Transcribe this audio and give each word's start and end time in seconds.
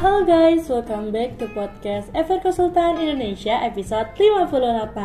Halo 0.00 0.24
guys, 0.24 0.64
welcome 0.72 1.12
back 1.12 1.36
to 1.36 1.44
podcast 1.52 2.08
Ever 2.16 2.40
Konsultan 2.40 2.96
Indonesia 2.96 3.52
episode 3.60 4.08
58 4.16 4.96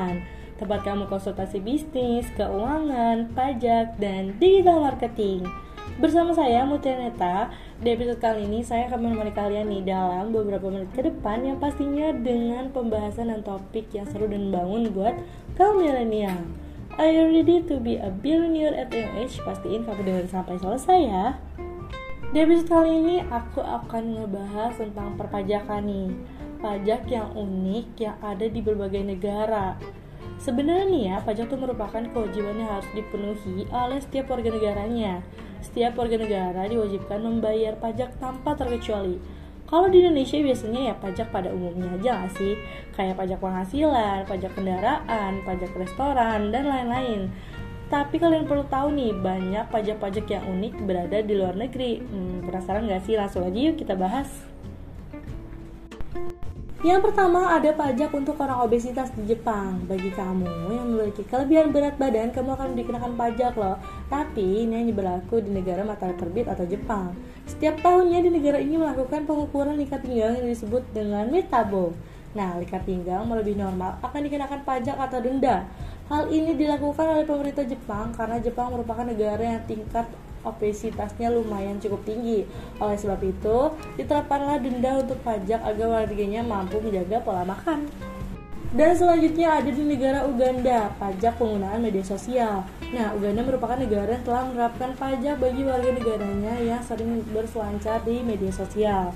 Tempat 0.56 0.80
kamu 0.88 1.12
konsultasi 1.12 1.60
bisnis, 1.60 2.32
keuangan, 2.40 3.28
pajak, 3.36 4.00
dan 4.00 4.40
digital 4.40 4.88
marketing. 4.88 5.44
Bersama 6.00 6.32
saya 6.32 6.64
Mutia 6.64 6.96
Neta 6.96 7.52
Di 7.84 7.92
episode 7.92 8.24
kali 8.24 8.48
ini 8.48 8.64
saya 8.64 8.88
akan 8.88 9.04
menemani 9.04 9.36
kalian 9.36 9.68
nih 9.68 9.84
dalam 9.84 10.32
beberapa 10.32 10.72
menit 10.72 10.88
ke 10.96 11.04
depan 11.04 11.44
Yang 11.44 11.60
pastinya 11.60 12.16
dengan 12.16 12.72
pembahasan 12.72 13.36
dan 13.36 13.44
topik 13.44 13.92
yang 13.92 14.08
seru 14.08 14.32
dan 14.32 14.48
bangun 14.48 14.96
buat 14.96 15.20
kaum 15.60 15.84
milenial. 15.84 16.40
Are 16.96 17.12
you 17.12 17.36
ready 17.36 17.60
to 17.68 17.84
be 17.84 18.00
a 18.00 18.08
billionaire 18.08 18.72
at 18.72 18.96
young 18.96 19.12
age? 19.20 19.44
Pastiin 19.44 19.84
kamu 19.84 20.08
dengerin 20.08 20.32
sampai 20.32 20.56
selesai 20.56 21.00
ya 21.04 21.36
di 22.36 22.44
episode 22.44 22.68
kali 22.68 22.92
ini 23.00 23.18
aku 23.32 23.64
akan 23.64 24.20
ngebahas 24.20 24.76
tentang 24.76 25.16
perpajakan 25.16 25.88
nih. 25.88 26.12
Pajak 26.60 27.08
yang 27.08 27.32
unik 27.32 27.96
yang 27.96 28.20
ada 28.20 28.44
di 28.52 28.60
berbagai 28.60 29.08
negara. 29.08 29.80
Sebenarnya 30.44 31.16
ya, 31.16 31.16
pajak 31.24 31.48
itu 31.48 31.56
merupakan 31.56 32.04
kewajiban 32.12 32.60
yang 32.60 32.76
harus 32.76 32.92
dipenuhi 32.92 33.64
oleh 33.72 34.04
setiap 34.04 34.36
warga 34.36 34.52
negaranya. 34.52 35.24
Setiap 35.64 35.96
warga 35.96 36.20
negara 36.20 36.68
diwajibkan 36.68 37.24
membayar 37.24 37.80
pajak 37.80 38.20
tanpa 38.20 38.52
terkecuali. 38.60 39.16
Kalau 39.72 39.88
di 39.88 40.04
Indonesia 40.04 40.36
biasanya 40.36 40.92
ya 40.92 40.94
pajak 41.00 41.32
pada 41.32 41.56
umumnya 41.56 41.88
aja 41.96 42.28
gak 42.28 42.36
sih? 42.36 42.60
Kayak 43.00 43.16
pajak 43.16 43.40
penghasilan, 43.40 44.28
pajak 44.28 44.52
kendaraan, 44.52 45.40
pajak 45.48 45.72
restoran, 45.72 46.52
dan 46.52 46.68
lain-lain 46.68 47.32
tapi 47.88 48.18
kalian 48.18 48.50
perlu 48.50 48.66
tahu 48.66 48.94
nih, 48.94 49.14
banyak 49.14 49.66
pajak-pajak 49.70 50.26
yang 50.26 50.44
unik 50.50 50.74
berada 50.86 51.18
di 51.22 51.34
luar 51.38 51.54
negeri. 51.54 52.02
Hmm, 52.02 52.42
penasaran 52.42 52.90
gak 52.90 53.06
sih? 53.06 53.14
Langsung 53.14 53.46
aja 53.46 53.60
yuk 53.60 53.78
kita 53.78 53.94
bahas. 53.94 54.30
Yang 56.86 57.02
pertama 57.10 57.50
ada 57.50 57.74
pajak 57.74 58.14
untuk 58.14 58.38
orang 58.38 58.62
obesitas 58.62 59.10
di 59.18 59.26
Jepang. 59.34 59.82
Bagi 59.90 60.14
kamu 60.14 60.46
yang 60.70 60.86
memiliki 60.86 61.26
kelebihan 61.26 61.74
berat 61.74 61.98
badan, 61.98 62.30
kamu 62.30 62.54
akan 62.54 62.78
dikenakan 62.78 63.14
pajak 63.18 63.58
loh. 63.58 63.82
Tapi 64.06 64.70
ini 64.70 64.86
hanya 64.86 64.94
berlaku 64.94 65.42
di 65.42 65.50
negara 65.50 65.82
matahari 65.82 66.14
terbit 66.14 66.46
atau 66.46 66.62
Jepang. 66.70 67.18
Setiap 67.50 67.82
tahunnya 67.82 68.22
di 68.22 68.30
negara 68.30 68.62
ini 68.62 68.78
melakukan 68.78 69.26
pengukuran 69.26 69.82
likat 69.82 70.06
pinggang 70.06 70.38
yang 70.38 70.46
disebut 70.46 70.86
dengan 70.94 71.26
metabo. 71.34 71.90
Nah, 72.38 72.54
likat 72.62 72.86
pinggang 72.86 73.26
melebihi 73.26 73.58
normal 73.58 73.98
akan 74.06 74.22
dikenakan 74.22 74.62
pajak 74.62 75.00
atau 75.00 75.18
denda. 75.24 75.66
Hal 76.06 76.30
ini 76.30 76.54
dilakukan 76.54 77.18
oleh 77.18 77.26
pemerintah 77.26 77.66
Jepang 77.66 78.14
karena 78.14 78.38
Jepang 78.38 78.70
merupakan 78.70 79.02
negara 79.02 79.42
yang 79.42 79.66
tingkat 79.66 80.06
obesitasnya 80.46 81.34
lumayan 81.34 81.82
cukup 81.82 82.06
tinggi. 82.06 82.46
Oleh 82.78 82.94
sebab 82.94 83.18
itu, 83.26 83.74
diterapkanlah 83.98 84.62
denda 84.62 85.02
untuk 85.02 85.18
pajak 85.26 85.66
agar 85.66 85.88
warganya 85.90 86.46
mampu 86.46 86.78
menjaga 86.78 87.18
pola 87.26 87.42
makan. 87.42 87.90
Dan 88.76 88.92
selanjutnya 88.94 89.58
ada 89.58 89.72
di 89.72 89.82
negara 89.82 90.30
Uganda, 90.30 90.94
pajak 91.02 91.42
penggunaan 91.42 91.82
media 91.82 92.06
sosial. 92.06 92.70
Nah, 92.94 93.18
Uganda 93.18 93.42
merupakan 93.42 93.80
negara 93.80 94.14
yang 94.14 94.26
telah 94.28 94.44
menerapkan 94.46 94.94
pajak 94.94 95.42
bagi 95.42 95.66
warga 95.66 95.90
negaranya 95.90 96.54
yang 96.62 96.86
sering 96.86 97.26
berselancar 97.34 98.06
di 98.06 98.22
media 98.22 98.54
sosial. 98.54 99.10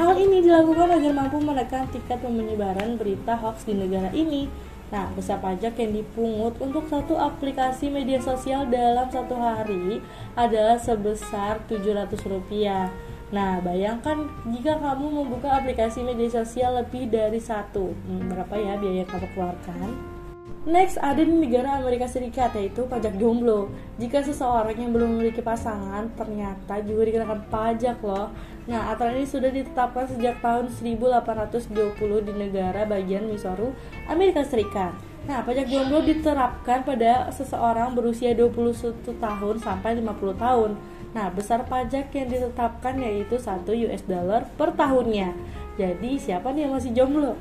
Hal 0.00 0.16
ini 0.16 0.40
dilakukan 0.40 0.88
agar 0.88 1.12
mampu 1.12 1.38
menekan 1.38 1.84
tingkat 1.92 2.18
penyebaran 2.24 2.96
berita 2.96 3.36
hoax 3.36 3.68
di 3.68 3.76
negara 3.76 4.08
ini. 4.16 4.48
Nah, 4.92 5.08
besar 5.16 5.40
pajak 5.40 5.80
yang 5.80 5.96
dipungut 5.96 6.52
untuk 6.60 6.84
satu 6.84 7.16
aplikasi 7.16 7.88
media 7.88 8.20
sosial 8.20 8.68
dalam 8.68 9.08
satu 9.08 9.32
hari 9.40 10.04
adalah 10.36 10.76
sebesar 10.76 11.64
700 11.64 12.20
rupiah. 12.28 12.92
Nah, 13.32 13.64
bayangkan 13.64 14.28
jika 14.52 14.76
kamu 14.76 15.24
membuka 15.24 15.48
aplikasi 15.56 16.04
media 16.04 16.28
sosial 16.28 16.76
lebih 16.76 17.08
dari 17.08 17.40
satu, 17.40 17.96
hmm, 17.96 18.28
berapa 18.28 18.54
ya 18.60 18.76
biaya 18.76 19.08
kamu 19.08 19.26
keluarkan? 19.32 19.88
Next 20.62 20.94
ada 21.02 21.18
di 21.18 21.34
negara 21.34 21.82
Amerika 21.82 22.06
Serikat 22.06 22.54
yaitu 22.54 22.86
pajak 22.86 23.18
jomblo. 23.18 23.66
Jika 23.98 24.22
seseorang 24.22 24.78
yang 24.78 24.94
belum 24.94 25.18
memiliki 25.18 25.42
pasangan 25.42 26.06
ternyata 26.14 26.78
juga 26.86 27.02
dikenakan 27.10 27.50
pajak 27.50 27.98
loh. 27.98 28.30
Nah, 28.70 28.94
aturan 28.94 29.18
ini 29.18 29.26
sudah 29.26 29.50
ditetapkan 29.50 30.06
sejak 30.06 30.38
tahun 30.38 30.70
1820 30.70 32.22
di 32.22 32.32
negara 32.38 32.86
bagian 32.86 33.26
Missouri, 33.26 33.74
Amerika 34.06 34.46
Serikat. 34.46 34.94
Nah, 35.26 35.42
pajak 35.42 35.66
jomblo 35.66 35.98
diterapkan 35.98 36.86
pada 36.86 37.26
seseorang 37.34 37.98
berusia 37.98 38.30
21 38.30 39.18
tahun 39.18 39.56
sampai 39.58 39.98
50 39.98 40.38
tahun. 40.38 40.78
Nah, 41.10 41.26
besar 41.34 41.66
pajak 41.66 42.14
yang 42.14 42.30
ditetapkan 42.30 43.02
yaitu 43.02 43.34
1 43.34 43.66
US 43.66 44.02
dollar 44.06 44.46
per 44.54 44.78
tahunnya. 44.78 45.34
Jadi, 45.74 46.22
siapa 46.22 46.54
nih 46.54 46.70
yang 46.70 46.72
masih 46.78 46.94
jomblo? 46.94 47.34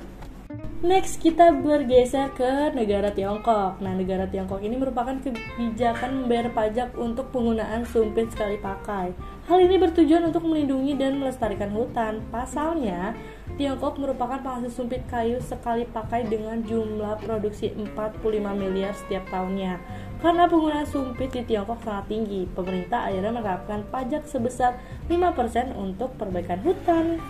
Next 0.82 1.22
kita 1.22 1.54
bergeser 1.62 2.34
ke 2.34 2.74
negara 2.74 3.14
Tiongkok. 3.14 3.78
Nah, 3.86 3.94
negara 3.94 4.26
Tiongkok 4.26 4.66
ini 4.66 4.82
merupakan 4.82 5.14
kebijakan 5.14 6.26
membayar 6.26 6.50
pajak 6.50 6.98
untuk 6.98 7.30
penggunaan 7.30 7.86
sumpit 7.86 8.34
sekali 8.34 8.58
pakai. 8.58 9.14
Hal 9.46 9.62
ini 9.62 9.78
bertujuan 9.78 10.34
untuk 10.34 10.42
melindungi 10.42 10.98
dan 10.98 11.22
melestarikan 11.22 11.70
hutan. 11.70 12.26
Pasalnya, 12.34 13.14
Tiongkok 13.62 14.02
merupakan 14.02 14.42
penghasil 14.42 14.74
sumpit 14.74 15.06
kayu 15.06 15.38
sekali 15.38 15.86
pakai 15.86 16.26
dengan 16.26 16.66
jumlah 16.66 17.14
produksi 17.22 17.70
45 17.78 18.42
miliar 18.58 18.98
setiap 18.98 19.22
tahunnya. 19.30 19.78
Karena 20.18 20.50
penggunaan 20.50 20.90
sumpit 20.90 21.30
di 21.30 21.46
Tiongkok 21.46 21.86
sangat 21.86 22.10
tinggi, 22.10 22.50
pemerintah 22.58 23.06
akhirnya 23.06 23.30
menerapkan 23.30 23.86
pajak 23.94 24.26
sebesar 24.26 24.82
5% 25.06 25.78
untuk 25.78 26.18
perbaikan 26.18 26.58
hutan. 26.66 27.22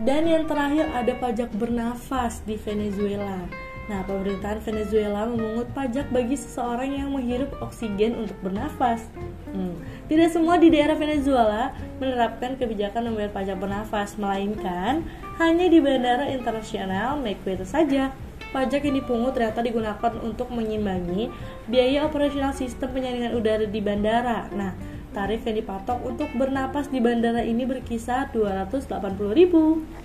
Dan 0.00 0.24
yang 0.24 0.48
terakhir 0.48 0.88
ada 0.96 1.12
pajak 1.12 1.52
bernafas 1.52 2.40
di 2.48 2.56
Venezuela. 2.56 3.44
Nah, 3.90 4.00
pemerintahan 4.06 4.62
Venezuela 4.64 5.26
memungut 5.28 5.68
pajak 5.76 6.08
bagi 6.08 6.38
seseorang 6.38 6.94
yang 6.94 7.12
menghirup 7.12 7.52
oksigen 7.60 8.16
untuk 8.16 8.38
bernafas. 8.40 9.04
Hmm. 9.52 9.76
Tidak 10.08 10.30
semua 10.32 10.56
di 10.56 10.72
daerah 10.72 10.96
Venezuela 10.96 11.74
menerapkan 12.00 12.56
kebijakan 12.56 13.12
membayar 13.12 13.34
pajak 13.34 13.60
bernafas, 13.60 14.16
melainkan 14.16 15.04
hanya 15.36 15.66
di 15.68 15.82
bandara 15.82 16.30
internasional 16.32 17.20
Mequito 17.20 17.68
saja. 17.68 18.14
Pajak 18.56 18.86
yang 18.88 19.04
dipungut 19.04 19.36
ternyata 19.36 19.60
digunakan 19.60 20.12
untuk 20.22 20.48
menyimbangi 20.48 21.28
biaya 21.68 22.06
operasional 22.08 22.56
sistem 22.56 22.94
penyaringan 22.94 23.36
udara 23.36 23.66
di 23.68 23.80
bandara. 23.84 24.48
Nah, 24.54 24.72
Tarif 25.10 25.42
yang 25.42 25.58
dipatok 25.58 25.98
untuk 26.06 26.30
bernapas 26.38 26.86
di 26.86 27.02
bandara 27.02 27.42
ini 27.42 27.66
berkisar 27.66 28.30
280.000. 28.30 30.00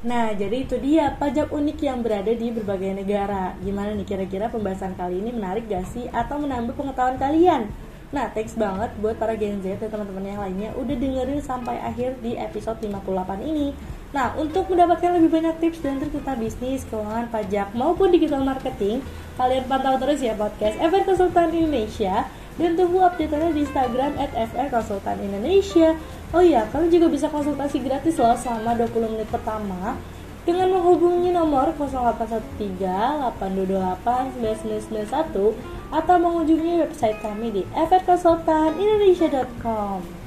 Nah, 0.00 0.32
jadi 0.32 0.64
itu 0.64 0.80
dia 0.80 1.12
pajak 1.14 1.52
unik 1.52 1.78
yang 1.84 2.00
berada 2.00 2.32
di 2.32 2.48
berbagai 2.50 2.98
negara. 3.04 3.54
Gimana 3.60 3.92
nih 3.94 4.08
kira-kira 4.08 4.48
pembahasan 4.48 4.96
kali 4.96 5.20
ini 5.20 5.30
menarik 5.30 5.68
gak 5.68 5.86
sih 5.92 6.08
atau 6.10 6.40
menambah 6.40 6.72
pengetahuan 6.72 7.20
kalian? 7.20 7.68
Nah, 8.10 8.26
thanks 8.34 8.58
banget 8.58 8.90
buat 8.98 9.14
para 9.22 9.38
Gen 9.38 9.62
Z 9.62 9.78
dan 9.78 9.86
teman-teman 9.86 10.26
yang 10.26 10.40
lainnya 10.42 10.74
udah 10.74 10.96
dengerin 10.98 11.38
sampai 11.38 11.78
akhir 11.78 12.18
di 12.18 12.34
episode 12.34 12.82
58 12.82 13.06
ini. 13.46 13.70
Nah, 14.10 14.34
untuk 14.34 14.66
mendapatkan 14.66 15.14
lebih 15.14 15.30
banyak 15.30 15.62
tips 15.62 15.78
dan 15.78 16.02
trik 16.02 16.10
tentang 16.10 16.42
bisnis, 16.42 16.82
keuangan, 16.90 17.30
pajak, 17.30 17.70
maupun 17.78 18.10
digital 18.10 18.42
marketing, 18.42 18.98
kalian 19.38 19.62
pantau 19.70 19.94
terus 20.02 20.18
ya 20.18 20.34
podcast 20.34 20.74
Ever 20.82 21.06
Konsultan 21.06 21.54
Indonesia 21.54 22.26
dan 22.60 22.76
tunggu 22.76 23.00
update-nya 23.00 23.56
di 23.56 23.64
Instagram 23.64 24.20
at 24.20 24.36
FR 24.36 24.68
Konsultan 24.68 25.16
Indonesia. 25.24 25.96
Oh 26.36 26.44
iya, 26.44 26.68
kalian 26.68 26.92
juga 26.92 27.08
bisa 27.08 27.32
konsultasi 27.32 27.80
gratis 27.80 28.20
loh 28.20 28.36
selama 28.36 28.76
20 28.76 29.16
menit 29.16 29.32
pertama 29.32 29.96
dengan 30.44 30.76
menghubungi 30.76 31.32
nomor 31.32 31.72
0813 31.72 33.32
8228 33.40 35.00
9991 35.00 35.56
atau 35.90 36.14
mengunjungi 36.20 36.84
website 36.84 37.16
kami 37.24 37.48
di 37.48 37.64
frkonsultanindonesia.com. 37.72 40.19